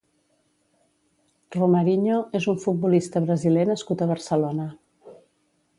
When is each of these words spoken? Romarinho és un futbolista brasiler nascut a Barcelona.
Romarinho 1.57 2.17
és 2.41 2.49
un 2.55 2.59
futbolista 2.65 3.23
brasiler 3.27 3.69
nascut 3.73 4.01
a 4.07 4.11
Barcelona. 4.15 4.69